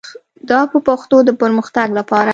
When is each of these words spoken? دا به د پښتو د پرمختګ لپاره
دا 0.49 0.59
به 0.69 0.77
د 0.81 0.83
پښتو 0.87 1.17
د 1.27 1.29
پرمختګ 1.41 1.87
لپاره 1.99 2.29